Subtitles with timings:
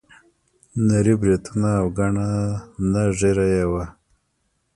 [0.87, 2.27] نري بریتونه او ګڼه
[2.91, 3.83] نه ږیره یې وه.